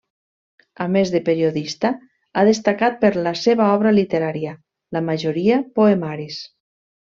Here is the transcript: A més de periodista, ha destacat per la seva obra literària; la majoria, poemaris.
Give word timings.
A 0.85 0.85
més 0.93 1.11
de 1.15 1.19
periodista, 1.27 1.91
ha 2.41 2.45
destacat 2.49 2.99
per 3.05 3.11
la 3.27 3.35
seva 3.43 3.69
obra 3.77 3.95
literària; 4.01 4.57
la 4.99 5.07
majoria, 5.13 5.61
poemaris. 5.81 6.45